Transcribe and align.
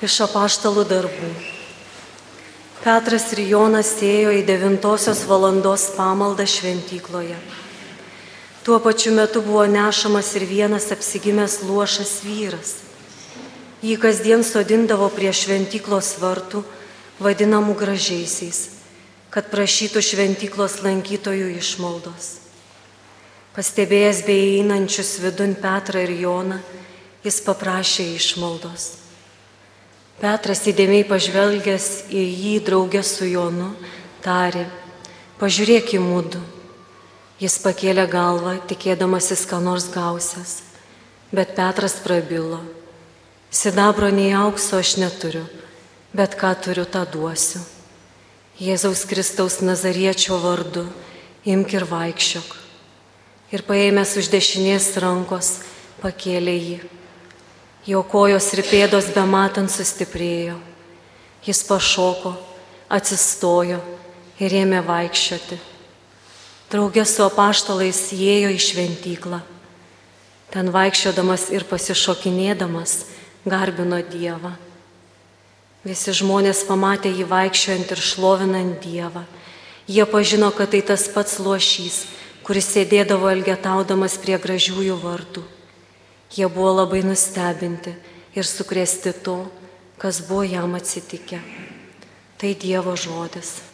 Iš 0.00 0.14
apaštalų 0.24 0.86
darbų. 0.88 1.30
Petras 2.80 3.26
ir 3.34 3.42
Jonas 3.50 3.90
ėjo 4.00 4.30
į 4.32 4.46
devintosios 4.48 5.26
valandos 5.28 5.90
pamaldą 5.92 6.46
šventykloje. 6.48 7.36
Tuo 8.64 8.78
pačiu 8.80 9.12
metu 9.12 9.42
buvo 9.44 9.66
nešamas 9.68 10.30
ir 10.40 10.46
vienas 10.48 10.86
apsigimęs 10.94 11.58
luošas 11.68 12.14
vyras. 12.24 12.70
Jį 13.84 13.98
kasdien 14.00 14.40
sodindavo 14.40 15.10
prie 15.12 15.34
šventyklos 15.36 16.14
vartų, 16.22 16.62
vadinamų 17.20 17.76
gražiaisiais, 17.76 18.62
kad 19.28 19.52
prašytų 19.52 20.00
šventyklos 20.00 20.78
lankytojų 20.80 21.50
išmaldos. 21.60 22.30
Pastebėjęs 23.52 24.24
bei 24.24 24.48
einančius 24.62 25.18
vidun 25.20 25.52
Petrą 25.60 26.08
ir 26.08 26.16
Joną, 26.24 26.62
jis 27.20 27.42
paprašė 27.44 28.14
išmaldos. 28.16 28.99
Petras 30.20 30.66
įdėmiai 30.68 31.06
pažvelgęs 31.08 31.86
į 32.12 32.20
jį 32.20 32.56
draugę 32.66 33.00
su 33.00 33.24
Jonu, 33.24 33.70
tarė, 34.20 34.66
pažiūrėk 35.40 35.94
į 35.96 36.00
mūdu. 36.04 36.42
Jis 37.40 37.56
pakėlė 37.64 38.04
galvą, 38.12 38.58
tikėdamasis, 38.68 39.46
ką 39.48 39.62
nors 39.64 39.88
gausias, 39.88 40.58
bet 41.32 41.56
Petras 41.56 41.96
prabilo. 42.04 42.60
Sidabro 43.48 44.12
nei 44.12 44.34
aukso 44.36 44.76
aš 44.84 44.98
neturiu, 45.00 45.46
bet 46.12 46.36
ką 46.36 46.52
turiu, 46.68 46.84
tą 46.84 47.06
duosiu. 47.08 47.64
Jėzaus 48.60 49.06
Kristaus 49.08 49.62
Nazariečio 49.64 50.36
vardu 50.44 50.84
imk 51.48 51.78
ir 51.80 51.88
vaikščiok. 51.88 52.56
Ir 53.56 53.64
paėmęs 53.64 54.18
už 54.20 54.28
dešinės 54.36 54.92
rankos 55.00 55.54
pakėlė 56.04 56.60
jį. 56.60 56.80
Jo 57.88 58.02
kojos 58.04 58.50
ir 58.52 58.60
pėdos 58.68 59.08
be 59.14 59.22
matant 59.24 59.72
sustiprėjo. 59.72 60.58
Jis 61.40 61.62
pašoko, 61.64 62.34
atsistojo 62.92 63.78
ir 64.40 64.56
ėmė 64.62 64.82
vaikščioti. 64.84 65.56
Draugė 66.70 67.06
su 67.08 67.24
apaštalais 67.24 68.02
įėjo 68.12 68.50
į 68.52 68.58
šventyklą. 68.62 69.40
Ten 70.52 70.68
vaikščiodamas 70.74 71.48
ir 71.54 71.64
pasišokinėdamas 71.70 72.96
garbino 73.48 74.02
Dievą. 74.04 74.52
Visi 75.86 76.12
žmonės 76.12 76.66
pamatė 76.68 77.14
jį 77.14 77.24
vaikščiojant 77.30 77.94
ir 77.94 78.02
šlovinant 78.04 78.76
Dievą. 78.84 79.24
Jie 79.88 80.04
pažino, 80.04 80.50
kad 80.52 80.74
tai 80.74 80.82
tas 80.84 81.06
pats 81.08 81.38
lošys, 81.40 82.04
kuris 82.44 82.68
sėdėdavo 82.74 83.30
elgetaudamas 83.32 84.18
prie 84.20 84.36
gražiųjų 84.36 84.98
vardų. 85.00 85.46
Jie 86.30 86.46
buvo 86.48 86.76
labai 86.82 87.02
nustebinti 87.02 87.94
ir 88.38 88.46
sukrėsti 88.46 89.14
to, 89.24 89.38
kas 89.98 90.22
buvo 90.28 90.44
jam 90.46 90.76
atsitikę. 90.78 91.40
Tai 92.38 92.54
Dievo 92.54 92.94
žodis. 92.96 93.69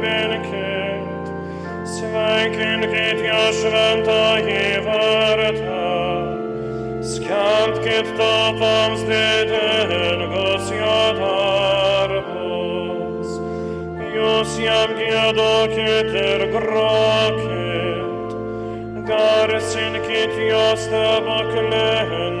belkennt, 0.00 1.26
svankend 1.88 2.82
geht 2.82 3.20
jag 3.24 3.54
skönt 3.54 4.08
i 4.48 4.80
varta, 4.84 5.86
skant 7.02 7.84
geht 7.84 8.16
topoms 8.16 9.02
döden 9.02 10.30
gos 10.30 10.70
jam 14.58 14.90
diadoket 14.98 16.14
er 16.14 16.46
groket, 16.54 18.30
garsen 19.08 19.92
geht 20.08 20.36
jag 20.48 20.78
stabaklen 20.78 22.40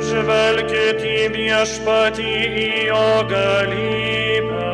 Žvelkit 0.00 1.02
į 1.04 1.18
viešpatį, 1.34 2.30
į 2.62 2.68
jo 2.88 3.08
galybę, 3.30 4.70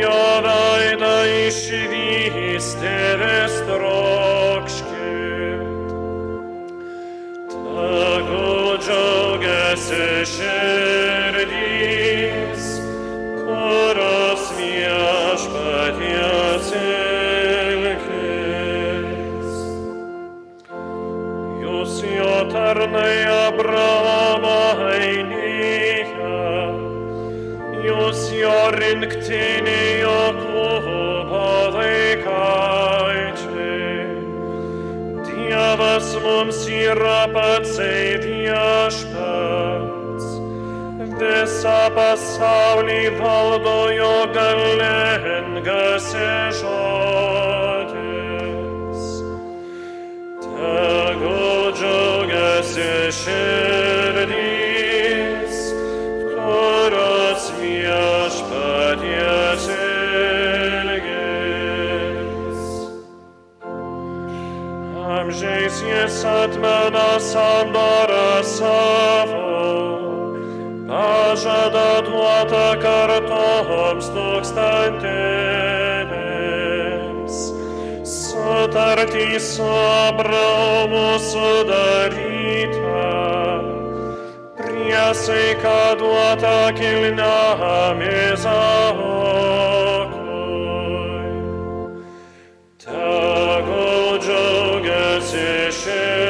jo 0.00 0.22
veidą 0.46 1.16
išvysti 1.44 2.94
vis 3.20 3.58
trokškit. 3.68 4.94
Tegul 7.54 8.78
džiaugiasi 8.84 10.06
širdys, 10.32 11.13
jo 22.74 22.74
tarnai 22.74 23.24
Abraomą 23.24 24.90
ainyje, 24.90 25.94
jūs 27.86 28.20
jo 28.34 28.70
rinktinį 28.74 30.02
Jokūbo 30.02 31.70
vaikaičiai. 31.76 32.50
Dievas 35.28 36.08
mums 36.24 36.60
yra 36.68 37.22
patsai 37.32 38.18
viešpats, 38.24 40.26
visą 41.20 41.82
pasaulį 41.94 43.04
Tegul 51.24 51.72
džiaugiasi 51.72 53.08
širdys, 53.16 54.36
kurios 56.36 57.44
viešpaties 57.56 58.92
ilgis. 60.52 61.32
Amžiais 65.16 65.76
jis 65.88 66.20
atmena 66.28 67.10
sandorą 67.30 68.44
savo, 68.44 69.48
pažada 70.92 72.04
duota 72.04 72.68
kartoms 72.84 74.06
tūkstantinėms. 74.12 75.13
смерти 78.94 79.38
собрал 79.38 81.18
сударita, 81.18 82.94
пресекадла 84.56 86.36
так 86.36 86.78
или 86.80 87.10
нами 87.10 88.36
за 88.36 88.90
окой. 88.90 90.24
Того 92.84 94.16
джога 94.18 95.20
сешет, 95.20 96.23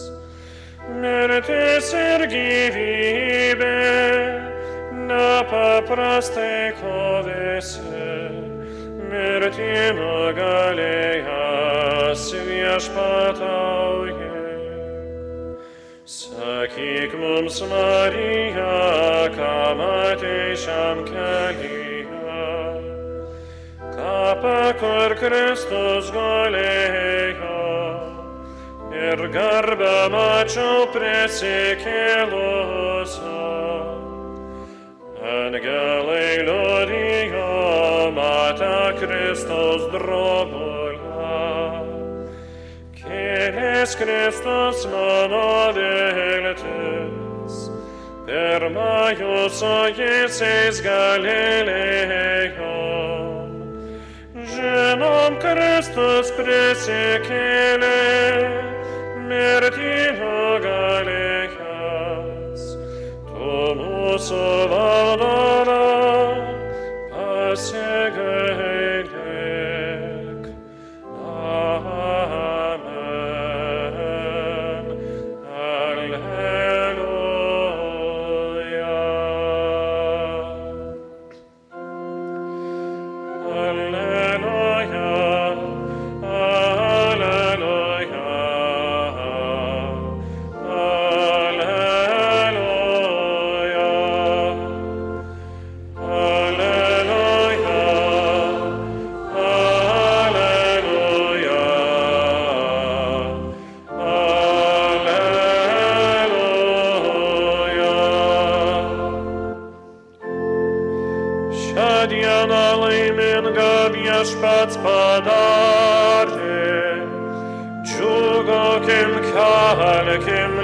Mirtis 1.04 1.92
ir 2.00 2.24
gyvybė 2.34 3.70
nepaprastai 5.12 6.74
kovėsi, 6.80 8.02
mirtį 9.12 9.70
nugalėjęs 10.00 12.26
viešpatauja. 12.50 14.38
Sakyk 16.68 17.12
mums, 17.18 17.60
Marija, 17.60 19.28
ką 19.32 19.76
matei 19.78 20.56
šiam 20.56 21.04
kelyje, 21.06 22.06
kapą, 23.96 24.72
kur 24.80 25.14
Kristus 25.16 26.10
gulėjo, 26.12 27.60
ir 28.92 29.28
garbę 29.32 30.08
mačiau 30.12 30.86
prisikėlusio. 30.92 33.46
Angelai 35.24 36.36
liudijo, 36.48 37.52
matę 38.12 38.92
Kristaus 39.00 39.82
drobulę. 39.92 40.77
Kėlės 43.48 43.96
Kristus 43.96 44.82
mano 44.92 45.72
viltis, 45.72 47.54
pirmajų 48.26 49.48
su 49.48 49.70
jėsiais 49.96 50.82
galilėjo. 50.84 52.74
Žinom, 54.52 55.40
Kristus 55.40 56.28
prisikėlė, 56.36 58.04
mirtį 59.32 59.96
nugalėjęs, 60.20 61.56
tu 63.32 63.64
mūsų 63.80 64.44
valdovą 64.74 65.80
pasigailėk. 67.16 68.47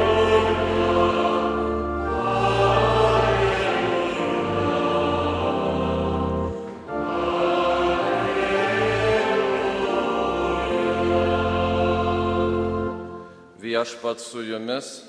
Viešpat 13.59 14.21
su 14.21 14.43
jumis 14.43 15.05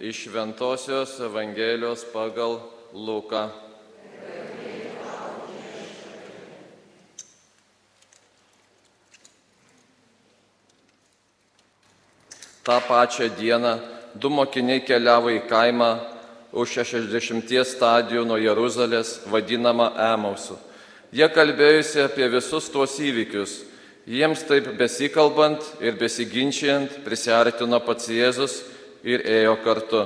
iš 0.00 0.26
Ventosios 0.32 1.20
Evangelijos 1.20 2.04
pagal 2.12 2.60
Luką. 2.92 3.67
Ta 12.68 12.80
pačią 12.80 13.28
dieną 13.28 13.78
du 14.20 14.28
mokiniai 14.28 14.82
keliavo 14.84 15.30
į 15.32 15.38
kaimą 15.48 15.86
už 16.52 16.74
60 16.82 17.54
stadijų 17.64 18.26
nuo 18.28 18.36
Jeruzalės, 18.36 19.22
vadinamą 19.24 19.86
Emausu. 19.96 20.58
Jie 21.08 21.24
kalbėjusi 21.32 22.02
apie 22.04 22.28
visus 22.28 22.68
tuos 22.68 22.98
įvykius. 23.00 23.62
Jiems 24.04 24.44
taip 24.44 24.68
besikalbant 24.76 25.64
ir 25.80 25.96
besiginčiant 25.96 26.92
prisartino 27.06 27.80
pats 27.80 28.10
Jėzus 28.12 28.60
ir 29.00 29.24
ėjo 29.24 29.54
kartu. 29.64 30.04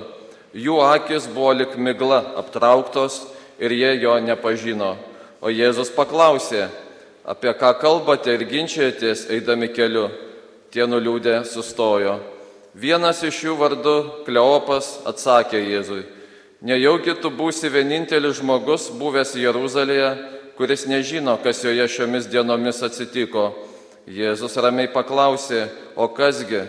Jų 0.55 0.79
akis 0.87 1.27
buvo 1.35 1.57
lik 1.59 1.75
migla 1.75 2.21
aptrauktos 2.39 3.25
ir 3.59 3.75
jie 3.75 3.97
jo 4.05 4.15
nepažino. 4.23 4.93
O 5.43 5.51
Jėzus 5.51 5.91
paklausė, 5.91 6.69
apie 7.27 7.51
ką 7.59 7.75
kalbate 7.83 8.39
ir 8.39 8.47
ginčiatės 8.47 9.27
eidami 9.35 9.75
keliu. 9.75 10.13
Tie 10.71 10.87
nuliūdę 10.87 11.43
sustojo. 11.43 12.32
Vienas 12.73 13.19
iš 13.21 13.43
jų 13.45 13.55
vardu 13.61 13.95
Kleopas 14.25 15.03
atsakė 15.05 15.59
Jėzui, 15.61 16.07
nejaugi 16.65 17.13
tu 17.21 17.29
būsi 17.29 17.69
vienintelis 17.69 18.39
žmogus 18.39 18.87
buvęs 18.97 19.35
Jeruzalėje, 19.37 20.15
kuris 20.57 20.87
nežino, 20.89 21.35
kas 21.45 21.61
joje 21.61 21.85
šiomis 21.93 22.31
dienomis 22.33 22.81
atsitiko. 22.81 23.51
Jėzus 24.09 24.57
ramiai 24.57 24.89
paklausė, 24.89 25.67
o 26.01 26.09
kasgi? 26.09 26.65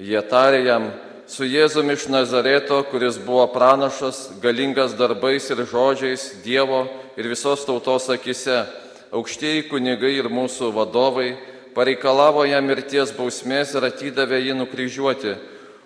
Jie 0.00 0.22
tarė 0.24 0.64
jam, 0.64 0.88
su 1.28 1.44
Jėzumi 1.44 1.92
iš 1.92 2.08
Nazareto, 2.08 2.80
kuris 2.88 3.20
buvo 3.20 3.44
pranašas, 3.52 4.30
galingas 4.40 4.96
darbais 4.96 5.44
ir 5.52 5.60
žodžiais 5.68 6.40
Dievo 6.40 6.86
ir 7.20 7.28
visos 7.28 7.68
tautos 7.68 8.08
akise, 8.08 8.64
aukštieji 9.12 9.68
kunigai 9.68 10.16
ir 10.16 10.32
mūsų 10.32 10.72
vadovai 10.72 11.34
pareikalavo 11.74 12.44
jam 12.46 12.64
mirties 12.66 13.12
bausmės 13.16 13.74
ir 13.74 13.86
atidavė 13.88 14.40
jį 14.40 14.56
nukryžiuoti, 14.60 15.34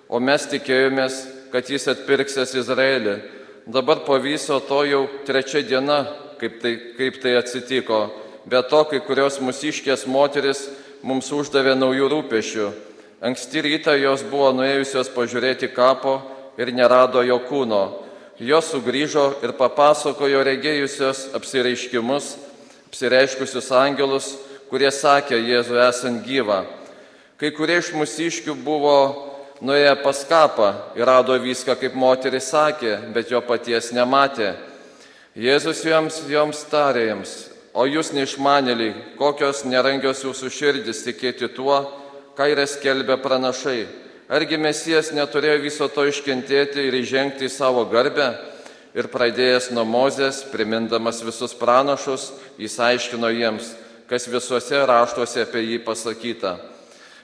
o 0.09 0.21
mes 0.21 0.47
tikėjomės, 0.51 1.19
kad 1.53 1.69
jis 1.73 1.89
atpirksės 1.95 2.55
Izraelį. 2.61 3.19
Dabar 3.69 4.05
po 4.05 4.17
viso 4.21 4.61
to 4.65 4.83
jau 4.89 5.03
trečia 5.29 5.63
diena, 5.65 6.05
kaip 6.41 6.61
tai, 6.63 6.75
kaip 6.97 7.21
tai 7.23 7.37
atsitiko. 7.41 8.07
Be 8.49 8.61
to, 8.65 8.85
kai 8.89 9.01
kurios 9.05 9.41
mūsiškės 9.45 10.07
moteris 10.09 10.69
mums 11.05 11.29
uždavė 11.33 11.75
naujų 11.77 12.09
rūpešių. 12.15 12.69
Anksti 13.21 13.65
rytą 13.67 13.97
jos 13.99 14.23
buvo 14.31 14.53
nuėjusios 14.57 15.11
pažiūrėti 15.13 15.73
kapo 15.75 16.21
ir 16.61 16.73
nerado 16.73 17.25
jo 17.27 17.41
kūno. 17.49 17.83
Jos 18.39 18.71
sugrįžo 18.71 19.41
ir 19.43 19.53
papasakojo 19.59 20.45
regėjusios 20.47 21.25
apsireiškimus, 21.35 22.37
apsireiškusius 22.87 23.73
angelus, 23.75 24.37
kurie 24.71 24.91
sakė 24.93 25.39
Jėzų 25.41 25.81
esant 25.89 26.23
gyvą. 26.27 26.65
Kai 27.39 27.53
kurie 27.55 27.79
iš 27.81 27.93
mūsiškių 27.95 28.55
buvo 28.65 28.99
nuėję 29.63 29.95
pas 30.03 30.25
kapą 30.29 30.73
ir 30.99 31.07
rado 31.07 31.37
viską, 31.39 31.77
kaip 31.79 31.95
moteris 31.95 32.51
sakė, 32.53 32.97
bet 33.15 33.31
jo 33.31 33.41
paties 33.43 33.93
nematė. 33.95 34.55
Jėzus 35.39 35.85
joms, 35.87 36.19
joms 36.27 36.65
tarė 36.71 37.09
jiems, 37.09 37.33
o 37.71 37.87
jūs 37.87 38.11
neišmanėliai, 38.17 39.15
kokios 39.19 39.63
nerangios 39.69 40.25
jūsų 40.25 40.51
širdis 40.51 41.05
tikėti 41.07 41.51
tuo, 41.55 41.79
ką 42.35 42.49
yra 42.51 42.67
skelbę 42.67 43.19
pranašai. 43.23 43.87
Argi 44.29 44.59
mesijas 44.61 45.13
neturėjo 45.15 45.63
viso 45.63 45.87
to 45.89 46.05
iškentėti 46.11 46.85
ir 46.85 46.99
įžengti 46.99 47.47
į 47.47 47.55
savo 47.55 47.87
garbę? 47.89 48.33
Ir 48.99 49.07
pradėjęs 49.13 49.71
nuo 49.77 49.85
Mozės, 49.87 50.43
primindamas 50.51 51.23
visus 51.23 51.55
pranašus, 51.55 52.33
jis 52.59 52.75
aiškino 52.83 53.31
jiems, 53.31 53.71
kas 54.09 54.27
visuose 54.33 54.81
raštuose 54.89 55.45
apie 55.45 55.63
jį 55.67 55.79
pasakyta. 55.85 56.57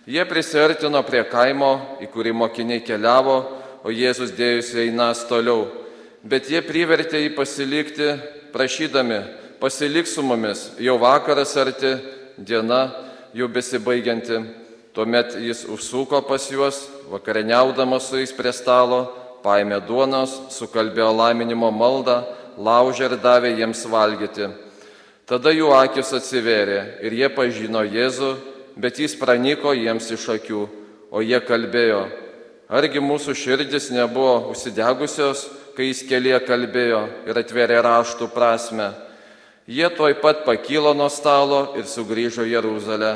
Jie 0.04 0.24
prisartino 0.28 1.00
prie 1.02 1.22
kaimo, 1.24 1.98
į 2.04 2.10
kurį 2.12 2.34
mokiniai 2.36 2.82
keliavo, 2.84 3.38
o 3.84 3.92
Jėzus 3.92 4.34
dėjusi 4.36 4.82
einas 4.82 5.22
toliau. 5.28 5.64
Bet 6.24 6.50
jie 6.52 6.60
privertė 6.64 7.22
jį 7.22 7.30
pasilikti, 7.36 8.10
prašydami, 8.52 9.22
pasilik 9.60 10.08
su 10.08 10.24
mumis, 10.24 10.70
jau 10.80 10.98
vakaras 11.00 11.56
arti, 11.56 11.94
diena 12.36 12.90
jau 13.32 13.48
besibaigianti. 13.48 14.42
Tuomet 14.94 15.38
jis 15.40 15.64
užsuko 15.66 16.20
pas 16.28 16.44
juos, 16.52 16.84
vakarieniaudamas 17.10 18.10
su 18.10 18.20
jais 18.20 18.32
prie 18.36 18.52
stalo, 18.54 19.06
paėmė 19.42 19.80
duonos, 19.88 20.36
sukalbėjo 20.54 21.10
laiminimo 21.16 21.72
maldą, 21.74 22.20
laužė 22.60 23.08
ir 23.08 23.16
davė 23.24 23.56
jiems 23.56 23.82
valgyti. 23.90 24.52
Tada 25.24 25.54
jų 25.54 25.70
akis 25.72 26.10
atsiverė 26.18 26.80
ir 27.04 27.14
jie 27.16 27.28
pažino 27.32 27.80
Jėzų, 27.80 28.34
bet 28.76 28.98
jis 29.00 29.14
praniko 29.16 29.72
jiems 29.72 30.10
iš 30.12 30.26
akių, 30.36 30.66
o 31.08 31.22
jie 31.24 31.38
kalbėjo, 31.40 32.02
argi 32.68 33.00
mūsų 33.00 33.32
širdis 33.38 33.88
nebuvo 33.94 34.50
užsidegusios, 34.52 35.46
kai 35.74 35.88
jis 35.88 36.02
kelyje 36.06 36.42
kalbėjo 36.44 37.00
ir 37.24 37.40
atverė 37.40 37.80
raštų 37.86 38.28
prasme. 38.34 38.90
Jie 39.64 39.88
toj 39.96 40.18
pat 40.20 40.44
pakilo 40.44 40.92
nuo 40.92 41.08
stalo 41.08 41.70
ir 41.78 41.88
sugrįžo 41.88 42.44
Jeruzalę. 42.44 43.14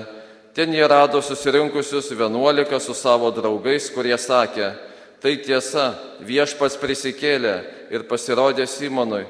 Ten 0.57 0.73
jie 0.73 0.87
rado 0.89 1.21
susirinkusius 1.23 2.09
vienuolika 2.17 2.81
su 2.81 2.97
savo 2.97 3.29
draugais, 3.31 3.91
kurie 3.93 4.17
sakė, 4.17 4.73
tai 5.21 5.37
tiesa, 5.45 5.93
viešpas 6.25 6.79
prisikėlė 6.81 7.55
ir 7.93 8.07
pasirodė 8.09 8.65
Simonui, 8.67 9.27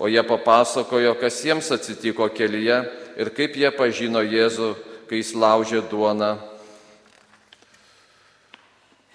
o 0.00 0.08
jie 0.08 0.22
papasakojo, 0.24 1.12
kas 1.20 1.42
jiems 1.44 1.68
atsitiko 1.76 2.30
kelyje 2.32 2.78
ir 3.20 3.28
kaip 3.36 3.58
jie 3.60 3.68
pažino 3.76 4.22
Jėzų, 4.24 4.72
kai 5.10 5.20
jis 5.20 5.34
laužė 5.36 5.82
duoną. 5.90 6.38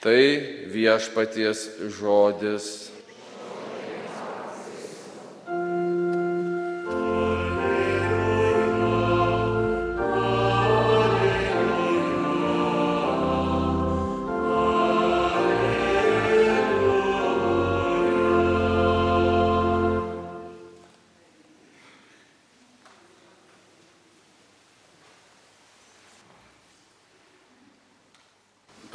Tai 0.05 0.21
viešpaties 0.69 1.65
žodis. 1.97 2.94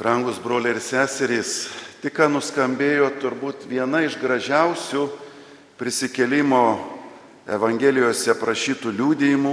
Brangus 0.01 0.39
broliai 0.41 0.73
ir 0.73 0.79
seserys, 0.81 1.67
tik 2.01 2.15
ką 2.17 2.25
nuskambėjo 2.33 3.11
turbūt 3.21 3.67
viena 3.69 3.99
iš 4.01 4.15
gražiausių 4.17 5.03
prisikelimo 5.77 6.61
Evangelijose 7.45 8.33
prašytų 8.39 8.95
liūdėjimų, 8.97 9.51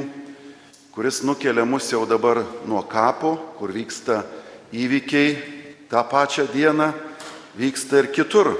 kuris 0.97 1.21
nukelia 1.21 1.67
mus 1.69 1.91
jau 1.93 2.01
dabar 2.09 2.41
nuo 2.65 2.81
kapo, 2.89 3.35
kur 3.61 3.77
vyksta 3.77 4.23
įvykiai 4.73 5.37
tą 5.93 6.07
pačią 6.09 6.49
dieną, 6.49 6.95
vyksta 7.61 8.01
ir 8.01 8.09
kitur. 8.17 8.55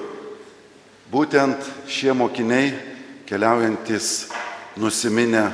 Būtent 1.09 1.73
šie 1.89 2.13
mokiniai, 2.13 2.69
keliaujantis 3.25 4.29
nusiminę 4.77 5.49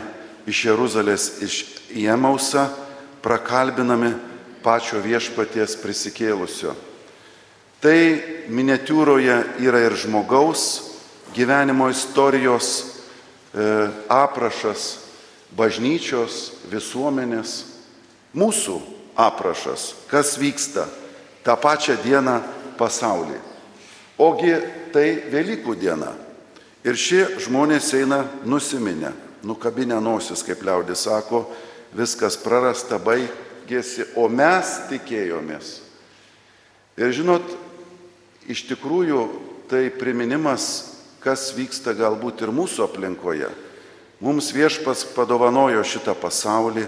iš 0.50 0.66
Jeruzalės 0.66 1.32
iš 1.46 1.64
Jemausą, 1.94 2.72
prakalbinami 3.22 4.33
pačio 4.64 5.02
viešpaties 5.04 5.76
prisikėlusio. 5.82 6.72
Tai 7.84 7.98
miniatūroje 8.48 9.36
yra 9.60 9.82
ir 9.84 9.96
žmogaus 10.00 10.94
gyvenimo 11.36 11.90
istorijos 11.92 12.70
e, 12.80 13.66
aprašas, 14.08 14.86
bažnyčios, 15.54 16.54
visuomenės, 16.72 17.58
mūsų 18.34 18.78
aprašas, 19.20 19.92
kas 20.08 20.34
vyksta 20.40 20.88
tą 21.44 21.56
pačią 21.60 21.98
dieną 22.02 22.40
pasaulyje. 22.80 23.42
Ogi 24.18 24.54
tai 24.94 25.08
Velykų 25.30 25.74
diena. 25.78 26.12
Ir 26.84 26.96
šie 27.00 27.24
žmonės 27.42 27.88
eina 27.96 28.22
nusiminę, 28.46 29.12
nukabinę 29.42 29.96
nosis, 30.00 30.44
kaip 30.46 30.62
liaudis 30.62 31.06
sako, 31.06 31.46
viskas 31.96 32.36
prarasta, 32.38 32.98
baig, 32.98 33.28
baigėsi, 33.64 34.04
o 34.16 34.28
mes 34.28 34.88
tikėjomės. 34.90 35.80
Ir 36.96 37.12
žinot, 37.12 37.42
iš 38.46 38.66
tikrųjų 38.68 39.28
tai 39.68 39.90
priminimas, 39.90 40.94
kas 41.20 41.54
vyksta 41.56 41.94
galbūt 41.94 42.42
ir 42.42 42.52
mūsų 42.52 42.84
aplinkoje. 42.84 43.48
Mums 44.20 44.52
viešpas 44.52 45.04
padovanojo 45.14 45.82
šitą 45.82 46.14
pasaulį, 46.14 46.86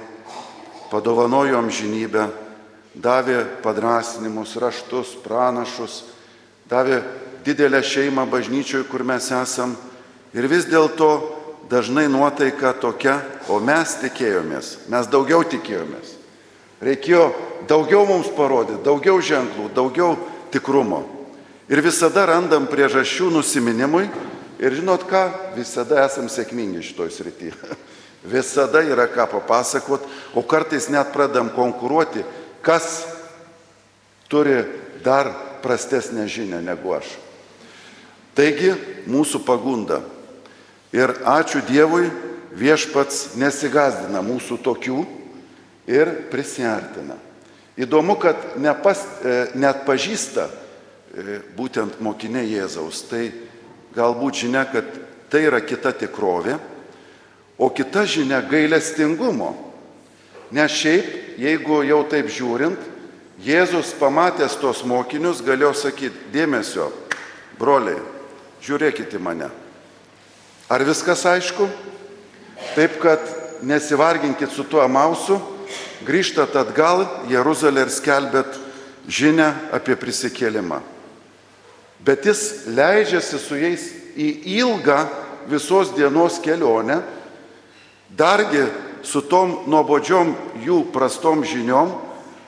padovanojo 0.91 1.59
amžinybę, 1.59 2.29
davė 2.95 3.45
padrasinimus, 3.63 4.57
raštus, 4.57 5.17
pranašus, 5.25 6.05
davė 6.69 7.03
didelę 7.45 7.83
šeimą 7.83 8.27
bažnyčioje, 8.31 8.85
kur 8.89 9.03
mes 9.03 9.31
esam. 9.33 9.75
Ir 10.35 10.47
vis 10.47 10.69
dėlto 10.69 11.11
dažnai 11.71 12.07
nuotaika 12.09 12.75
tokia, 12.79 13.23
o 13.49 13.59
mes 13.61 13.97
tikėjomės, 14.03 14.87
mes 14.89 15.09
daugiau 15.11 15.43
tikėjomės. 15.43 16.26
Reikėjo 16.83 17.31
daugiau 17.69 18.05
mums 18.09 18.29
parodyti, 18.37 18.83
daugiau 18.85 19.21
ženklų, 19.25 19.71
daugiau 19.75 20.17
tikrumo. 20.53 21.03
Ir 21.73 21.83
visada 21.83 22.27
randam 22.29 22.69
priežasčių 22.71 23.31
nusiminimui 23.35 24.07
ir 24.63 24.77
žinot 24.77 25.07
ką, 25.09 25.25
visada 25.57 26.05
esam 26.05 26.29
sėkmingi 26.31 26.85
šitoj 26.85 27.13
srityje. 27.13 27.57
Visada 28.27 28.81
yra 28.83 29.05
ką 29.07 29.23
papasakot, 29.31 30.03
o 30.35 30.43
kartais 30.43 30.89
net 30.91 31.13
pradam 31.15 31.47
konkuruoti, 31.55 32.25
kas 32.59 33.05
turi 34.27 34.65
dar 35.05 35.31
prastesnę 35.63 36.25
žinią 36.27 36.59
negu 36.65 36.97
aš. 36.97 37.07
Taigi 38.35 38.73
mūsų 39.07 39.45
pagunda. 39.47 40.01
Ir 40.91 41.15
ačiū 41.23 41.63
Dievui, 41.69 42.11
viešpats 42.57 43.37
nesigazdina 43.39 44.25
mūsų 44.27 44.59
tokių, 44.65 45.05
ir 45.87 46.13
prisartina. 46.31 47.17
Įdomu, 47.77 48.17
kad 48.17 48.57
nepas, 48.57 49.03
e, 49.21 49.35
net 49.55 49.85
pažįsta 49.85 50.47
e, 50.49 51.41
būtent 51.57 52.01
mokiniai 52.01 52.49
Jėzaus. 52.49 53.03
Tai 53.11 53.27
galbūt 53.97 54.43
žinia, 54.45 54.65
kad 54.71 54.89
tai 55.29 55.45
yra 55.49 55.61
kita 55.61 55.93
tikrovė, 55.93 56.57
o 57.59 57.69
kita 57.73 58.07
žinia 58.09 58.41
gailestingumo. 58.45 59.53
Nes 60.57 60.73
šiaip, 60.73 61.39
jeigu 61.43 61.83
jau 61.85 62.03
taip 62.09 62.31
žiūrint, 62.33 62.93
Jėzus 63.45 63.91
pamatęs 64.01 64.55
tos 64.57 64.81
mokinius 64.89 65.43
galėjo 65.45 65.75
sakyti, 65.77 66.31
dėmesio, 66.33 66.89
broliai, 67.61 67.99
žiūrėkite 68.65 69.21
mane. 69.21 69.51
Ar 70.73 70.85
viskas 70.89 71.27
aišku? 71.29 71.69
Taip, 72.73 72.97
kad 73.03 73.21
nesivarginkit 73.61 74.55
su 74.55 74.65
tuo 74.65 74.87
mausu, 74.89 75.37
grįžtat 76.05 76.57
atgal 76.59 77.07
Jeruzalę 77.31 77.87
ir 77.87 77.93
skelbėt 77.93 78.59
žinę 79.09 79.53
apie 79.73 79.97
prisikėlimą. 79.97 80.81
Bet 82.05 82.27
jis 82.27 82.67
leidžiasi 82.69 83.39
su 83.41 83.57
jais 83.59 83.87
į 84.17 84.29
ilgą 84.61 84.99
visos 85.51 85.95
dienos 85.97 86.41
kelionę, 86.43 87.01
dargi 88.11 88.67
su 89.07 89.23
tom 89.23 89.63
nuobodžiom 89.71 90.35
jų 90.65 90.81
prastom 90.95 91.45
žiniom, 91.47 91.93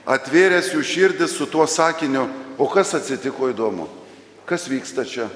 atvėręs 0.09 0.73
jų 0.73 0.83
širdis 0.83 1.35
su 1.37 1.47
tuo 1.47 1.67
sakiniu, 1.67 2.27
o 2.59 2.67
kas 2.67 2.93
atsitiko 2.97 3.49
įdomu, 3.51 3.87
kas 4.45 4.67
vyksta 4.67 5.05
čia. 5.07 5.29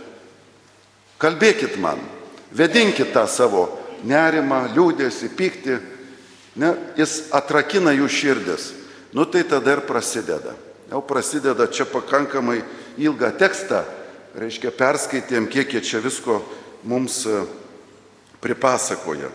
Kalbėkit 1.21 1.77
man, 1.79 2.01
vedinkit 2.51 3.13
tą 3.15 3.23
savo 3.31 3.69
nerimą, 4.03 4.65
liūdėsi, 4.75 5.31
pyktį, 5.37 5.77
Ne, 6.55 6.75
jis 6.97 7.31
atrakina 7.33 7.93
jų 7.95 8.07
širdis. 8.11 8.71
Nu 9.13 9.25
tai 9.29 9.43
tada 9.45 9.77
ir 9.77 9.83
prasideda. 9.87 10.53
Jau 10.89 11.01
prasideda 11.05 11.65
čia 11.69 11.85
pakankamai 11.89 12.61
ilgą 13.01 13.31
tekstą, 13.37 13.81
reiškia 14.37 14.73
perskaitėm, 14.77 15.47
kiek 15.49 15.73
jie 15.73 15.81
čia 15.81 16.01
visko 16.03 16.41
mums 16.85 17.23
e, 17.25 17.43
pripasakoja. 18.41 19.31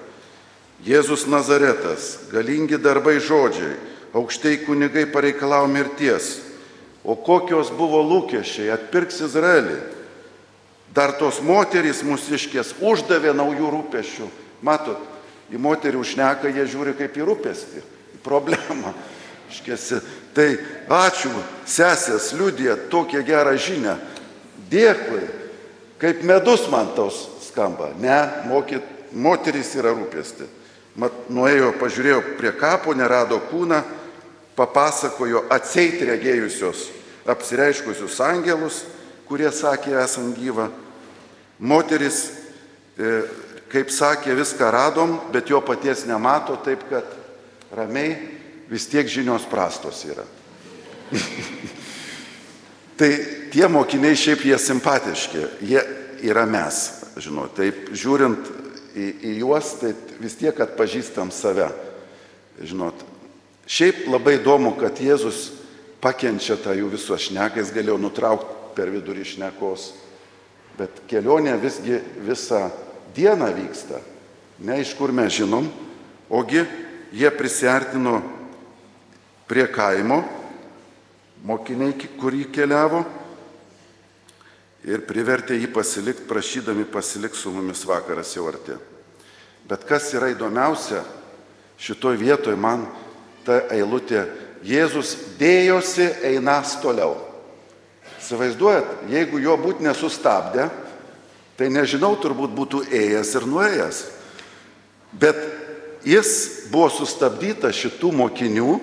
Jėzus 0.87 1.27
Nazaretas, 1.27 2.29
galingi 2.31 2.79
darbai 2.79 3.17
žodžiai, 3.19 3.75
aukštai 4.15 4.61
kunigai 4.67 5.09
pareikalavo 5.11 5.67
mirties. 5.71 6.37
O 7.03 7.17
kokios 7.17 7.73
buvo 7.75 8.03
lūkesčiai, 8.07 8.71
atpirks 8.75 9.23
Izraelį. 9.27 9.79
Dar 10.95 11.15
tos 11.19 11.41
moterys 11.43 12.05
mūsiškės 12.07 12.77
uždavė 12.79 13.35
naujų 13.35 13.71
rūpešių. 13.75 14.29
Matot, 14.67 15.03
į 15.53 15.61
moterį 15.63 16.01
užneka, 16.01 16.51
jie 16.53 16.67
žiūri 16.69 16.95
kaip 16.99 17.17
į 17.17 17.27
rūpestį, 17.29 17.83
į 18.19 18.21
problemą. 18.25 18.93
Iškėsi. 19.49 20.03
Tai 20.37 20.49
ačiū, 20.93 21.33
sesės, 21.65 22.35
liūdė 22.37 22.75
tokią 22.93 23.23
gerą 23.25 23.55
žinią. 23.57 23.95
Dėkui, 24.69 25.23
kaip 25.99 26.21
medus 26.29 26.67
man 26.69 26.93
tos 26.97 27.25
skamba. 27.47 27.95
Ne, 27.99 28.19
mokyt, 28.51 28.85
moteris 29.17 29.73
yra 29.79 29.95
rūpesti. 29.97 30.45
mat, 30.99 31.15
nuėjo, 31.31 31.73
pažiūrėjo 31.79 32.23
prie 32.39 32.53
kapo, 32.59 32.95
nerado 32.97 33.39
kūną, 33.51 33.83
papasakojo 34.59 35.45
atseit 35.55 36.03
regėjusios 36.03 36.89
apsireiškusius 37.29 38.19
angelus, 38.25 38.83
kurie 39.29 39.51
sakė 39.53 39.95
esant 40.03 40.37
gyvą. 40.39 40.69
Moteris, 41.59 42.33
e, 42.99 43.23
kaip 43.73 43.93
sakė, 43.93 44.37
viską 44.39 44.71
radom, 44.73 45.17
bet 45.33 45.51
jo 45.53 45.61
paties 45.65 46.07
nemato, 46.09 46.57
taip 46.65 46.87
kad 46.91 47.09
ramiai 47.75 48.17
vis 48.69 48.87
tiek 48.89 49.09
žinios 49.09 49.47
prastos 49.49 50.05
yra. 50.09 50.25
tai 52.99 53.11
tie 53.53 53.69
mokiniai 53.71 54.17
šiaip 54.19 54.45
jie 54.49 54.59
simpatiški, 54.61 55.45
jie 55.69 55.83
yra 56.29 56.45
mes, 56.49 56.81
žinot, 57.21 57.55
taip 57.57 57.93
žiūrint 57.97 58.51
į, 58.97 59.07
į 59.31 59.37
juos, 59.43 59.77
tai 59.81 59.95
vis 60.21 60.37
tiek 60.41 60.57
atpažįstam 60.65 61.33
save. 61.35 61.69
Žinot, 62.59 63.05
šiaip 63.71 64.09
labai 64.11 64.39
įdomu, 64.41 64.75
kad 64.81 64.99
Jėzus 64.99 65.53
pakenčia 66.03 66.59
tą 66.59 66.75
jų 66.75 66.91
visų 66.97 67.19
šneką, 67.29 67.63
jis 67.63 67.73
galėjo 67.75 67.99
nutraukti 68.03 68.75
per 68.79 68.91
vidurį 68.95 69.25
šnekos, 69.27 69.93
bet 70.79 71.03
kelionė 71.11 71.57
visgi 71.59 71.99
visą 72.27 72.69
dieną 73.15 73.53
vyksta. 73.55 74.01
Ne 74.59 74.81
iš 74.83 74.95
kur 74.99 75.13
mes 75.15 75.33
žinom, 75.33 75.69
ogi 76.31 76.65
jie 77.15 77.31
prisartino 77.31 78.19
prie 79.49 79.67
kaimo, 79.73 80.23
mokiniai, 81.47 81.95
kurį 82.19 82.49
keliavo, 82.53 83.05
ir 84.89 85.05
privertė 85.07 85.57
jį 85.59 85.71
pasilikti, 85.73 86.27
prašydami 86.29 86.87
pasilikti 86.91 87.39
su 87.39 87.53
mumis 87.53 87.85
vakaras 87.87 88.35
jau 88.37 88.47
arti. 88.51 88.77
Bet 89.69 89.85
kas 89.89 90.11
yra 90.17 90.31
įdomiausia, 90.33 91.03
šitoj 91.79 92.19
vietoj 92.21 92.57
man 92.57 92.87
ta 93.47 93.63
eilutė 93.75 94.27
Jėzus 94.67 95.15
dėjosi 95.39 96.09
einas 96.27 96.75
toliau. 96.83 97.15
Įsivaizduojat, 98.19 99.05
jeigu 99.07 99.39
jo 99.39 99.55
būt 99.61 99.85
nesustabdė, 99.85 100.67
tai 101.59 101.73
nežinau, 101.75 102.15
turbūt 102.23 102.55
būtų 102.55 102.85
ėjęs 102.95 103.35
ir 103.35 103.47
nuėjęs. 103.51 104.01
Bet 105.19 105.39
jis 106.07 106.31
buvo 106.71 106.89
sustabdytas 106.93 107.77
šitų 107.77 108.13
mokinių, 108.15 108.79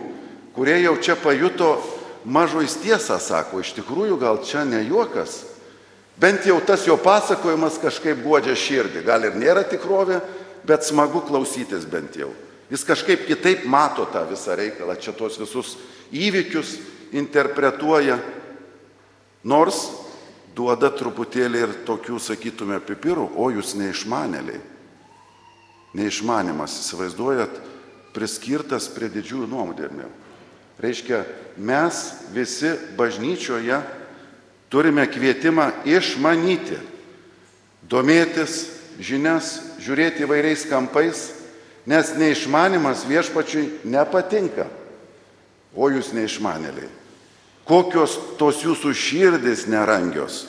kurie 0.56 0.78
jau 0.84 0.96
čia 1.00 1.16
pajuto 1.20 1.78
mažois 2.26 2.76
tiesą, 2.82 3.20
sako, 3.22 3.62
iš 3.64 3.76
tikrųjų 3.78 4.18
gal 4.20 4.42
čia 4.44 4.66
ne 4.68 4.82
juokas. 4.84 5.44
Bent 6.20 6.48
jau 6.48 6.58
tas 6.64 6.86
jo 6.88 6.96
pasakojimas 7.00 7.80
kažkaip 7.82 8.22
guodžia 8.24 8.56
širdį. 8.56 9.04
Gal 9.08 9.28
ir 9.28 9.36
nėra 9.40 9.66
tikrovė, 9.68 10.22
bet 10.68 10.88
smagu 10.88 11.22
klausytis 11.28 11.88
bent 11.88 12.16
jau. 12.20 12.32
Jis 12.72 12.86
kažkaip 12.88 13.28
kitaip 13.28 13.66
mato 13.70 14.08
tą 14.10 14.24
visą 14.30 14.56
reikalą, 14.58 14.96
čia 14.98 15.14
tos 15.14 15.38
visus 15.38 15.76
įvykius 16.16 16.80
interpretuoja, 17.16 18.18
nors 19.46 19.84
duoda 20.56 20.90
truputėlį 20.94 21.62
ir 21.62 21.74
tokių, 21.88 22.20
sakytume, 22.22 22.80
pipirų, 22.84 23.28
o 23.36 23.50
jūs 23.54 23.76
neišmanėliai. 23.80 24.62
Neišmanimas, 25.96 26.76
įsivaizduojat, 26.84 27.60
priskirtas 28.16 28.90
prie 28.92 29.10
didžiųjų 29.12 29.48
nuomonėmių. 29.52 30.10
Reiškia, 30.84 31.22
mes 31.56 32.02
visi 32.36 32.74
bažnyčioje 33.00 33.80
turime 34.72 35.06
kvietimą 35.08 35.70
išmanyti, 35.88 36.82
domėtis 37.88 38.66
žinias, 39.00 39.56
žiūrėti 39.80 40.26
įvairiais 40.28 40.68
kampais 40.68 41.30
nes 41.86 42.16
neišmanimas 42.18 43.06
viešpačiui 43.06 43.86
nepatinka. 43.86 44.68
O 45.76 45.90
jūs 45.92 46.14
neišmanėliai. 46.16 46.90
Kokios 47.66 48.20
tos 48.38 48.62
jūsų 48.62 48.94
širdis 48.94 49.66
nerangios. 49.72 50.44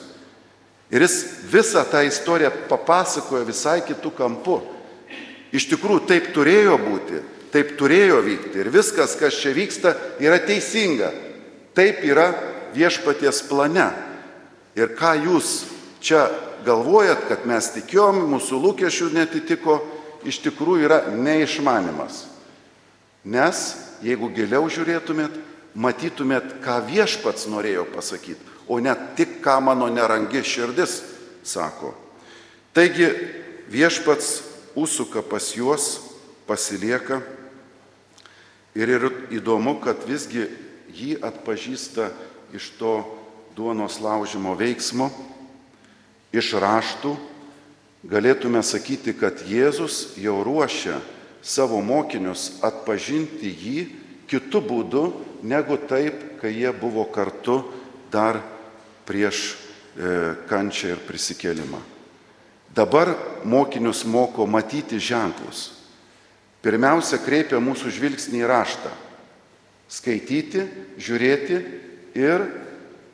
Ir 0.93 1.03
jis 1.03 1.15
visą 1.51 1.81
tą 1.89 2.03
istoriją 2.07 2.51
papasakoja 2.69 3.47
visai 3.47 3.81
kitų 3.87 4.11
kampų. 4.15 4.59
Iš 5.55 5.65
tikrųjų, 5.71 6.03
taip 6.07 6.29
turėjo 6.35 6.77
būti, 6.79 7.21
taip 7.51 7.73
turėjo 7.79 8.21
vykti. 8.23 8.61
Ir 8.61 8.69
viskas, 8.71 9.15
kas 9.19 9.39
čia 9.41 9.55
vyksta, 9.55 9.95
yra 10.23 10.37
teisinga. 10.43 11.11
Taip 11.75 12.03
yra 12.05 12.29
viešpaties 12.75 13.43
plane. 13.49 13.89
Ir 14.77 14.93
ką 14.95 15.15
jūs 15.25 15.57
čia 16.03 16.27
galvojat, 16.67 17.25
kad 17.27 17.45
mes 17.49 17.71
tikėjom, 17.75 18.21
mūsų 18.31 18.61
lūkesčių 18.61 19.11
netitiko, 19.15 19.79
iš 20.27 20.39
tikrųjų 20.45 20.87
yra 20.87 21.01
neišmanimas. 21.15 22.25
Nes 23.27 23.63
jeigu 24.05 24.29
giliau 24.35 24.67
žiūrėtumėt, 24.71 25.35
matytumėt, 25.77 26.57
ką 26.65 26.81
viešpats 26.89 27.47
norėjo 27.51 27.85
pasakyti, 27.93 28.41
o 28.67 28.81
ne 28.81 28.93
tik 29.15 29.39
ką 29.45 29.59
mano 29.63 29.87
nerangi 29.93 30.41
širdis 30.43 30.99
sako. 31.45 31.93
Taigi 32.73 33.07
viešpats 33.71 34.41
užsuka 34.77 35.21
pas 35.21 35.53
juos, 35.55 36.01
pasilieka 36.47 37.21
ir 38.77 38.91
yra 38.97 39.11
įdomu, 39.33 39.77
kad 39.83 40.03
visgi 40.07 40.47
jį 40.93 41.17
atpažįsta 41.25 42.11
iš 42.55 42.71
to 42.79 43.01
duonos 43.57 43.99
laužimo 44.01 44.53
veiksmo, 44.57 45.09
iš 46.31 46.53
raštų 46.61 47.15
galėtume 48.07 48.61
sakyti, 48.63 49.13
kad 49.17 49.41
Jėzus 49.49 50.15
jau 50.21 50.39
ruošia 50.45 51.01
savo 51.41 51.81
mokinius 51.81 52.59
atpažinti 52.65 53.49
jį 53.49 53.79
kitų 54.29 54.61
būdų, 54.69 55.03
negu 55.43 55.77
taip, 55.89 56.39
kai 56.41 56.53
jie 56.55 56.71
buvo 56.73 57.05
kartu 57.11 57.61
dar 58.11 58.39
prieš 59.07 59.53
e, 59.97 60.35
kančią 60.49 60.95
ir 60.95 61.03
prisikėlimą. 61.07 61.81
Dabar 62.77 63.13
mokinius 63.47 64.03
moko 64.05 64.45
matyti 64.45 64.99
ženklus. 65.01 65.71
Pirmiausia, 66.61 67.19
kreipia 67.23 67.61
mūsų 67.63 67.93
žvilgsnį 67.95 68.43
į 68.43 68.49
raštą. 68.49 68.91
Skaityti, 69.87 70.65
žiūrėti 70.99 71.57
ir 72.19 72.43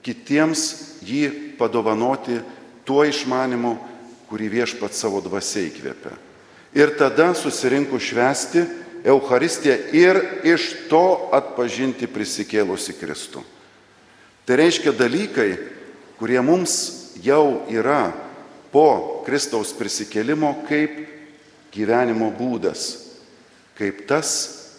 kitiems 0.03 0.63
jį 1.05 1.55
padovanoti 1.59 2.39
tuo 2.87 3.03
išmanimu, 3.07 3.75
kurį 4.31 4.49
viešpat 4.57 4.95
savo 4.97 5.21
dvasia 5.21 5.67
įkvėpia. 5.67 6.15
Ir 6.73 6.95
tada 6.97 7.29
susirinkus 7.37 8.09
švesti 8.09 8.63
Euharistiją 9.03 9.75
ir 9.91 10.19
iš 10.47 10.69
to 10.89 11.29
atpažinti 11.35 12.07
prisikėlusi 12.07 12.95
Kristų. 12.95 13.43
Tai 14.47 14.57
reiškia 14.59 14.93
dalykai, 14.95 15.49
kurie 16.19 16.39
mums 16.43 16.75
jau 17.23 17.65
yra 17.71 18.13
po 18.71 19.23
Kristaus 19.27 19.73
prisikėlimo 19.75 20.53
kaip 20.67 20.95
gyvenimo 21.75 22.31
būdas, 22.35 22.91
kaip 23.79 24.05
tas, 24.07 24.33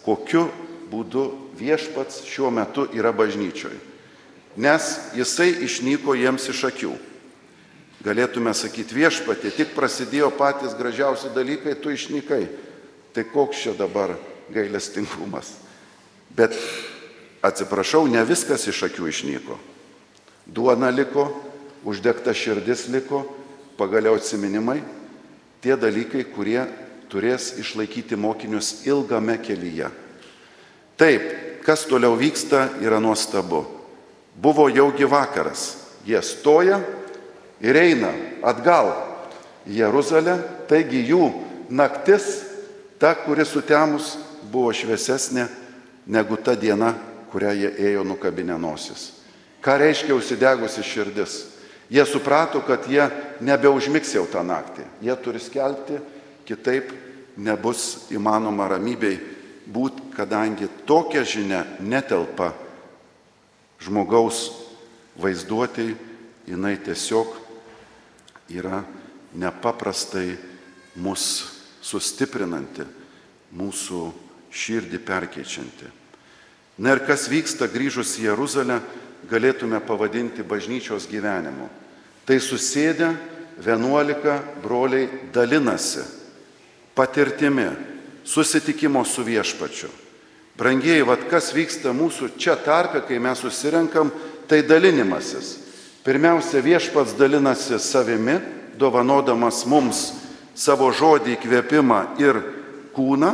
kokiu 0.05 0.47
būdu 0.89 1.27
viešpats 1.57 2.23
šiuo 2.29 2.51
metu 2.53 2.85
yra 2.93 3.13
bažnyčioje. 3.13 3.77
Nes 4.55 4.93
jisai 5.17 5.51
išnyko 5.65 6.15
jiems 6.15 6.47
iš 6.49 6.63
akių 6.69 6.93
galėtume 8.05 8.53
sakyti 8.53 8.95
viešpatė, 8.99 9.51
tik 9.55 9.73
prasidėjo 9.75 10.29
patys 10.37 10.75
gražiausi 10.77 11.31
dalykai, 11.35 11.73
tu 11.81 11.93
išnykai. 11.93 12.43
Tai 13.15 13.23
koks 13.23 13.61
čia 13.63 13.73
dabar 13.77 14.11
gailestingumas. 14.51 15.53
Bet 16.35 16.51
atsiprašau, 17.45 18.09
ne 18.11 18.19
viskas 18.27 18.67
iš 18.67 18.83
akių 18.89 19.07
išnyko. 19.07 19.55
Duona 20.45 20.91
liko, 20.91 21.29
uždegta 21.87 22.33
širdis 22.35 22.89
liko, 22.91 23.23
pagaliau 23.79 24.17
atsiminimai, 24.19 24.81
tie 25.63 25.77
dalykai, 25.79 26.25
kurie 26.35 26.65
turės 27.09 27.53
išlaikyti 27.61 28.17
mokinius 28.19 28.83
ilgame 28.85 29.37
kelyje. 29.39 29.87
Taip, 30.99 31.23
kas 31.63 31.85
toliau 31.87 32.17
vyksta, 32.19 32.67
yra 32.83 32.99
nuostabu. 32.99 33.63
Buvo 34.35 34.67
jaugi 34.69 35.07
vakaras. 35.07 35.71
Jie 36.05 36.19
stoja, 36.21 36.81
ir 37.63 37.79
eina 37.79 38.11
atgal 38.45 38.91
į 39.65 39.79
Jeruzalę, 39.79 40.35
taigi 40.69 41.01
jų 41.09 41.31
naktis, 41.73 42.54
ta, 42.99 43.15
kuri 43.15 43.45
sutemus, 43.45 44.15
buvo 44.51 44.73
šviesesnė 44.73 45.47
negu 46.07 46.37
ta 46.37 46.55
diena, 46.55 46.93
kurią 47.31 47.51
jie 47.57 47.71
ėjo 47.89 48.05
nukabinę 48.07 48.57
nosis. 48.61 49.11
Ką 49.65 49.77
reiškia 49.81 50.15
užsidegusi 50.15 50.83
širdis? 50.85 51.39
Jie 51.89 52.05
suprato, 52.05 52.61
kad 52.65 52.85
jie 52.89 53.05
nebeužmiks 53.45 54.13
jau 54.15 54.25
tą 54.29 54.41
naktį. 54.45 54.85
Jie 55.05 55.15
turi 55.21 55.41
skelbti, 55.41 55.99
kitaip 56.45 56.93
nebus 57.37 58.07
įmanoma 58.13 58.69
ramybei 58.71 59.17
būti, 59.65 60.11
kadangi 60.15 60.69
tokia 60.85 61.25
žinia 61.25 61.63
netelpa 61.81 62.53
žmogaus 63.81 64.47
vaizduotėjai, 65.21 65.97
jinai 66.45 66.75
tiesiog 66.85 67.33
yra 68.53 68.83
nepaprastai 69.35 70.37
mus 71.01 71.54
sustiprinanti, 71.85 72.85
mūsų 73.55 74.01
širdį 74.55 74.99
perkeičianti. 75.05 75.91
Na 76.81 76.95
ir 76.95 77.03
kas 77.07 77.29
vyksta 77.31 77.69
grįžus 77.71 78.17
į 78.19 78.29
Jeruzalę, 78.31 78.81
galėtume 79.29 79.79
pavadinti 79.85 80.43
bažnyčios 80.43 81.07
gyvenimu. 81.09 81.69
Tai 82.25 82.37
susėdę 82.41 83.13
vienuolika 83.61 84.39
broliai 84.63 85.07
dalinasi 85.33 86.03
patirtimi, 86.95 87.69
susitikimo 88.25 89.03
su 89.05 89.23
viešpačiu. 89.23 89.91
Brangieji, 90.55 91.03
vad 91.03 91.25
kas 91.29 91.51
vyksta 91.51 91.91
mūsų 91.91 92.31
čia 92.39 92.55
tarpe, 92.55 93.01
kai 93.03 93.19
mes 93.19 93.41
susirenkam, 93.43 94.11
tai 94.47 94.61
dalinimasis. 94.63 95.57
Pirmiausia, 96.05 96.61
viešpats 96.63 97.17
dalinasi 97.19 97.79
savimi, 97.81 98.37
dovanodamas 98.79 99.65
mums 99.67 100.24
savo 100.55 100.89
žodį 100.95 101.35
įkvėpimą 101.35 101.99
ir 102.23 102.39
kūną, 102.95 103.33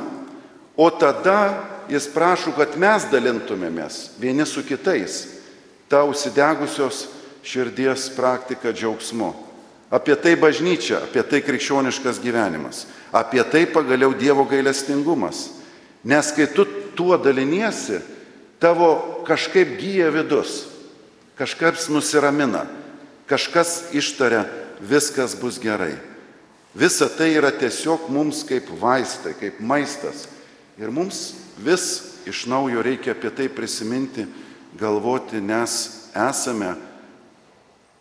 o 0.77 0.87
tada 0.89 1.69
jis 1.91 2.07
prašo, 2.11 2.53
kad 2.57 2.77
mes 2.79 3.05
dalintumėmės 3.11 4.17
vieni 4.21 4.45
su 4.47 4.63
kitais 4.65 5.25
tą 5.91 6.05
užsidegusios 6.09 7.05
širdies 7.43 8.09
praktiką 8.15 8.73
džiaugsmu. 8.73 9.33
Apie 9.91 10.15
tai 10.15 10.37
bažnyčia, 10.39 11.01
apie 11.03 11.23
tai 11.27 11.41
krikščioniškas 11.43 12.21
gyvenimas, 12.23 12.85
apie 13.11 13.43
tai 13.43 13.65
pagaliau 13.67 14.13
Dievo 14.15 14.45
gailestingumas. 14.47 15.49
Nes 16.07 16.31
kai 16.31 16.47
tu 16.47 16.63
tuo 16.95 17.17
daliniesi, 17.19 17.99
tavo 18.61 19.21
kažkaip 19.27 19.75
gyja 19.81 20.07
vidus, 20.15 20.63
kažkas 21.35 21.89
nusiramina, 21.91 22.63
kažkas 23.27 23.91
ištaria, 23.91 24.45
viskas 24.79 25.35
bus 25.35 25.59
gerai. 25.59 25.97
Visa 26.73 27.09
tai 27.09 27.33
yra 27.35 27.51
tiesiog 27.51 28.07
mums 28.09 28.45
kaip 28.47 28.69
vaistai, 28.79 29.33
kaip 29.35 29.59
maistas. 29.59 30.27
Ir 30.79 30.91
mums 30.91 31.33
vis 31.59 32.15
iš 32.29 32.45
naujo 32.47 32.81
reikia 32.83 33.11
apie 33.11 33.31
tai 33.35 33.49
prisiminti, 33.51 34.25
galvoti, 34.79 35.41
nes 35.43 36.07
esame 36.15 36.75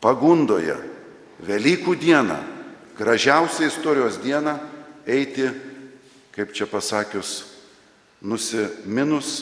pagundoje 0.00 0.78
Velykų 1.40 1.94
dieną, 1.96 2.36
gražiausią 2.98 3.64
istorijos 3.70 4.18
dieną 4.20 4.58
eiti, 5.08 5.46
kaip 6.36 6.52
čia 6.52 6.66
pasakius, 6.68 7.46
nusiminus 8.20 9.38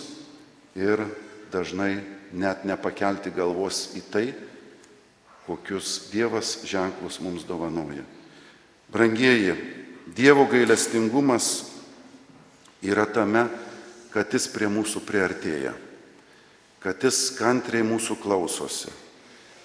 ir 0.79 1.03
dažnai 1.51 1.97
net 2.31 2.63
nepakelti 2.63 3.35
galvos 3.35 3.97
į 3.99 4.05
tai, 4.13 4.27
kokius 5.49 6.07
Dievas 6.13 6.61
ženklus 6.63 7.19
mums 7.19 7.43
dovanoja. 7.43 8.07
Brangieji, 8.93 9.57
Dievo 10.19 10.47
gailestingumas 10.51 11.69
yra 12.83 13.05
tame, 13.07 13.45
kad 14.15 14.33
Jis 14.33 14.49
prie 14.51 14.71
mūsų 14.73 15.05
priartėja, 15.07 15.75
kad 16.83 17.05
Jis 17.05 17.29
kantriai 17.37 17.85
mūsų 17.87 18.17
klausosi 18.23 18.95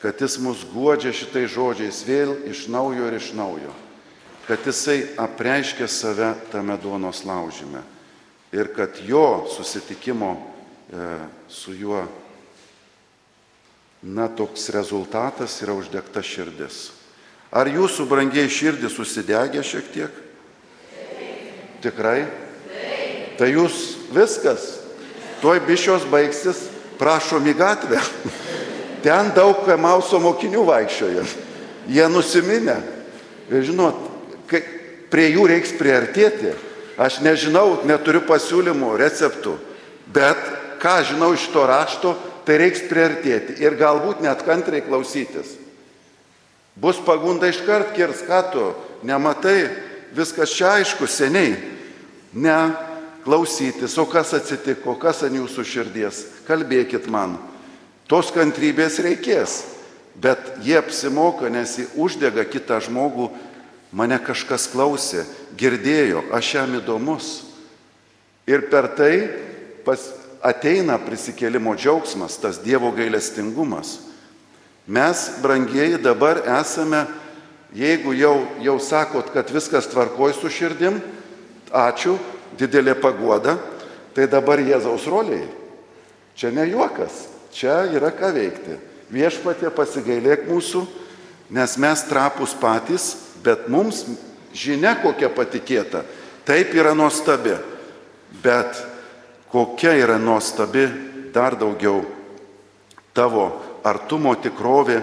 kad 0.03 0.21
jis 0.21 0.35
mus 0.43 0.65
guodžia 0.67 1.13
šitais 1.15 1.53
žodžiais 1.55 2.01
vėl 2.03 2.33
iš 2.51 2.65
naujo 2.67 3.05
ir 3.07 3.15
iš 3.15 3.29
naujo, 3.39 3.71
kad 4.43 4.65
jisai 4.67 4.97
apreiškia 5.15 5.87
save 5.87 6.33
tame 6.51 6.75
duonos 6.75 7.21
laužime 7.23 7.79
ir 8.51 8.67
kad 8.75 8.99
jo 9.07 9.45
susitikimo 9.47 10.33
e, 10.35 11.07
su 11.47 11.71
juo, 11.71 12.01
na, 14.03 14.27
toks 14.27 14.67
rezultatas 14.75 15.55
yra 15.63 15.71
uždegta 15.79 16.19
širdis. 16.19 16.89
Ar 17.53 17.69
jūsų 17.69 18.07
brangiai 18.09 18.49
širdis 18.49 18.95
susidegė 18.97 19.61
šiek 19.61 19.89
tiek? 19.93 20.13
Taip. 20.89 21.51
Tikrai? 21.83 22.23
Taip. 22.71 23.35
Tai 23.37 23.49
jūs 23.51 23.81
viskas, 24.13 24.65
tuoj 25.43 25.61
bišios 25.67 26.07
baigsis, 26.09 26.65
prašom 26.97 27.45
į 27.51 27.53
gatvę. 27.59 28.01
Ten 29.05 29.33
daug 29.35 29.67
Emauso 29.69 30.17
mokinių 30.23 30.63
vaikščiojo. 30.65 31.25
Jie 31.91 32.05
nusiminę. 32.09 32.77
Ir 33.51 33.65
žinot, 33.67 33.97
kai 34.49 34.63
prie 35.11 35.29
jų 35.35 35.45
reiks 35.51 35.73
priartėti. 35.77 36.53
Aš 36.97 37.19
nežinau, 37.25 37.83
neturiu 37.89 38.21
pasiūlymų, 38.25 38.93
receptų. 39.01 39.57
Bet 40.13 40.39
ką 40.81 40.99
žinau 41.09 41.33
iš 41.35 41.49
to 41.53 41.65
rašto, 41.69 42.13
tai 42.47 42.57
reiks 42.61 42.85
priartėti. 42.89 43.59
Ir 43.61 43.77
galbūt 43.77 44.23
net 44.23 44.41
kantriai 44.47 44.85
klausytis. 44.85 45.59
Bus 46.75 46.97
pagunda 47.05 47.47
iškart 47.51 47.93
kirs, 47.93 48.23
ką 48.25 48.39
tu 48.53 48.65
nematai, 49.05 49.69
viskas 50.15 50.53
čia 50.55 50.79
aišku, 50.79 51.07
seniai. 51.07 51.53
Ne 52.33 52.57
klausytis, 53.23 53.97
o 53.97 54.05
kas 54.09 54.33
atsitiko, 54.35 54.95
kas 54.99 55.23
ant 55.23 55.37
jūsų 55.37 55.63
širdies, 55.67 56.23
kalbėkit 56.47 57.07
man. 57.11 57.37
Tos 58.09 58.33
kantrybės 58.35 58.99
reikės, 59.03 59.61
bet 60.19 60.59
jie 60.65 60.75
apsimoka, 60.77 61.47
nes 61.49 61.77
jie 61.79 61.87
uždega 61.95 62.43
kitą 62.49 62.81
žmogų, 62.83 63.29
mane 63.95 64.19
kažkas 64.19 64.67
klausė, 64.73 65.23
girdėjo, 65.57 66.25
aš 66.35 66.55
jam 66.57 66.75
įdomus. 66.81 67.31
Ir 68.49 68.65
per 68.67 68.89
tai 68.97 69.13
pas, 69.85 70.01
ateina 70.43 70.97
prisikėlimo 70.99 71.77
džiaugsmas, 71.79 72.35
tas 72.43 72.59
Dievo 72.59 72.91
gailestingumas. 72.91 74.01
Mes, 74.87 75.39
brangieji, 75.41 75.97
dabar 75.97 76.41
esame, 76.59 77.05
jeigu 77.75 78.13
jau, 78.13 78.35
jau 78.59 78.79
sakot, 78.83 79.29
kad 79.31 79.51
viskas 79.53 79.87
tvarkoj 79.87 80.35
su 80.35 80.51
širdim, 80.51 80.99
ačiū, 81.71 82.17
didelė 82.59 82.97
pagoda, 82.99 83.55
tai 84.13 84.27
dabar 84.27 84.61
Jėzaus 84.61 85.07
roliai. 85.09 85.47
Čia 86.35 86.51
ne 86.51 86.67
juokas. 86.67 87.29
Čia 87.53 87.85
yra 87.93 88.11
ką 88.13 88.33
veikti. 88.33 88.77
Viešpatė 89.13 89.69
pasigailėk 89.73 90.47
mūsų, 90.49 90.83
nes 91.53 91.77
mes 91.77 92.05
trapus 92.09 92.55
patys, 92.57 93.13
bet 93.45 93.69
mums 93.69 94.03
žinia 94.53 94.95
kokia 95.01 95.29
patikėta. 95.33 96.03
Taip 96.43 96.73
yra 96.75 96.95
nuostabi. 96.97 97.55
Bet 98.43 98.79
kokia 99.53 99.93
yra 100.01 100.17
nuostabi 100.19 100.87
dar 101.33 101.55
daugiau 101.55 102.01
tavo 103.13 103.62
artumo 103.83 104.33
tikrovė, 104.39 105.01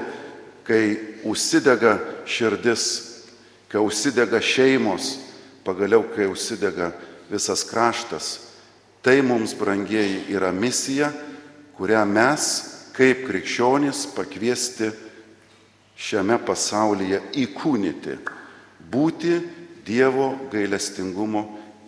kai 0.67 0.85
užsidega 1.27 1.97
širdis, 2.29 2.85
kai 3.71 3.83
užsidega 3.83 4.41
šeimos, 4.43 5.17
pagaliau 5.65 6.05
kai 6.15 6.29
užsidega 6.31 6.93
visas 7.31 7.65
kraštas. 7.67 8.31
Tai 9.01 9.17
mums, 9.25 9.55
brangieji, 9.57 10.27
yra 10.35 10.53
misija 10.53 11.11
kurią 11.81 12.03
mes 12.05 12.47
kaip 12.93 13.23
krikščionys 13.25 14.03
pakviesti 14.13 14.91
šiame 15.97 16.37
pasaulyje 16.45 17.23
įkūnyti, 17.47 18.19
būti 18.93 19.39
Dievo 19.91 20.35
gailestingumo 20.53 21.41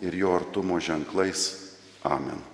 ir 0.03 0.17
jo 0.17 0.33
artumo 0.35 0.79
ženklais. 0.81 1.45
Amen. 2.03 2.52